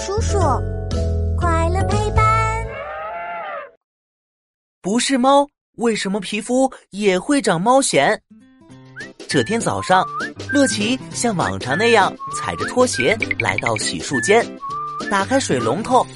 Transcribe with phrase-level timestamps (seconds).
[0.00, 0.38] 叔叔，
[1.36, 2.24] 快乐陪伴。
[4.80, 8.18] 不是猫，为什么皮肤也会长猫癣？
[9.28, 10.02] 这天早上，
[10.54, 14.42] 乐奇像往常那样踩着拖鞋来到洗漱间，
[15.10, 16.06] 打开水龙头，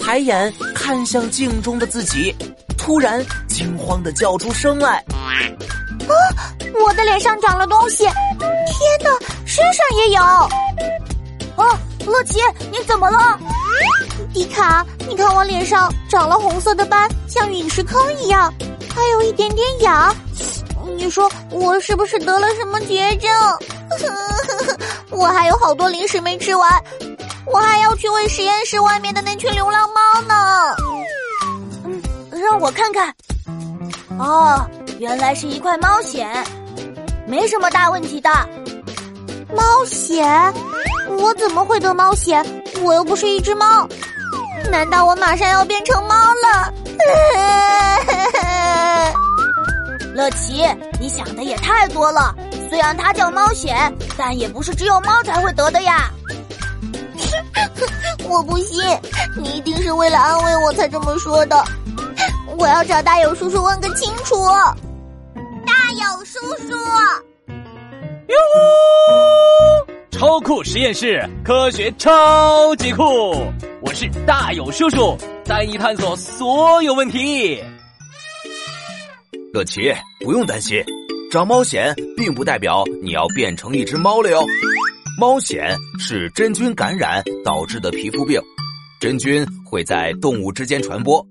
[0.00, 2.34] 抬眼看向镜中的自己，
[2.78, 5.28] 突然惊慌的叫出声来：“啊！
[6.82, 8.04] 我的脸上长了东西！
[8.04, 8.10] 天
[9.04, 9.10] 哪，
[9.44, 10.22] 身上也有！”
[12.24, 12.38] 奇，
[12.70, 13.38] 你怎么了？
[14.32, 18.52] 迪卡，你看我脸上长了红色的斑，像陨石坑一样，
[18.94, 20.14] 还有一点点痒。
[20.96, 23.30] 你说我是不是得了什么绝症？
[25.10, 26.82] 我还有好多零食没吃完，
[27.46, 30.76] 我还要去喂实验室外面的那群流浪猫呢。
[31.84, 33.12] 嗯，让我看看。
[34.18, 34.64] 哦，
[34.98, 36.26] 原来是一块猫癣，
[37.26, 38.30] 没什么大问题的。
[39.54, 40.52] 猫癣？
[41.20, 42.42] 我怎么会得猫癣？
[42.82, 43.86] 我又不是一只猫，
[44.70, 46.72] 难道我马上要变成猫了？
[50.14, 50.66] 乐奇，
[50.98, 52.34] 你想的也太多了。
[52.68, 56.10] 虽然它叫猫癣，但也不是只有猫才会得的呀。
[58.28, 58.82] 我不信，
[59.36, 61.62] 你一定是为了安慰我才这么说的。
[62.56, 64.36] 我要找大友叔叔问个清楚。
[65.66, 66.74] 大友叔叔，
[70.40, 73.02] 酷实验室，科学超级酷！
[73.82, 77.62] 我是大友叔叔，带你探索所有问题。
[79.52, 79.92] 乐奇，
[80.24, 80.82] 不用担心，
[81.30, 84.44] 长猫癣并不代表你要变成一只猫了哟。
[85.18, 88.40] 猫癣是真菌感染导致的皮肤病，
[89.00, 91.24] 真菌会在动物之间传播。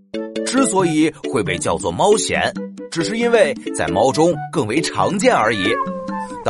[0.45, 2.51] 之所以会被叫做猫癣，
[2.91, 5.73] 只是因为在猫中更为常见而已。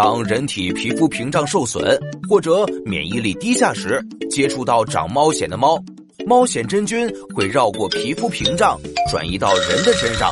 [0.02, 5.78] 当人体皮肤屏障受损或者免疫力低下时，接触到长猫癣的猫，
[6.26, 8.80] 猫癣真菌会绕过皮肤屏障，
[9.12, 10.32] 转移到人的身上，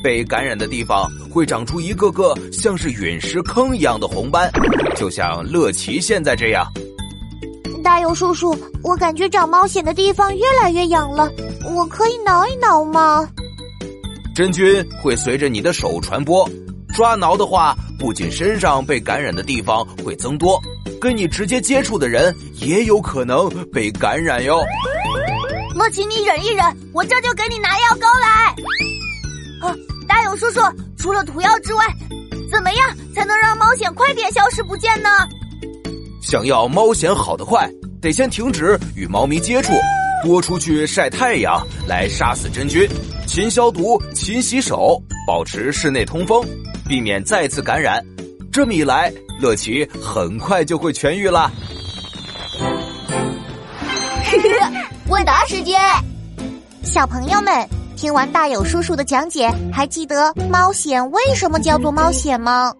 [0.00, 4.48] 被感染的地方会长出一个个像是陨石坑一样的红斑，
[4.94, 6.64] 就像乐奇现在这样。
[7.82, 11.28] 大友叔叔，我感觉长猫癣的地方越来越痒了，
[11.74, 13.28] 我可以挠一挠吗？
[14.36, 16.48] 真菌会随着你的手传播。
[16.92, 20.58] 抓挠的话，不仅身上被感染的地方会增多，
[20.98, 24.64] 跟你直接接触的人也有可能被感染哟。
[25.74, 29.68] 乐奇，你忍一忍，我这就给你拿药膏来。
[29.68, 29.76] 啊，
[30.08, 30.60] 大勇叔叔，
[30.96, 31.84] 除了涂药之外，
[32.50, 35.10] 怎么样才能让猫藓快点消失不见呢？
[36.22, 39.74] 想要猫藓好得快，得先停止与猫咪接触，
[40.24, 42.88] 多出去晒太阳来杀死真菌，
[43.26, 45.00] 勤消毒、勤洗手，
[45.30, 46.44] 保持室内通风。
[46.88, 48.04] 避免再次感染，
[48.50, 51.48] 这么一来，乐奇很快就会痊愈了。
[55.06, 55.80] 问答时间，
[56.82, 57.64] 小朋友们，
[57.96, 62.74] 听完大友叔叔的讲解，还记得猫癣为什么叫做猫癣吗？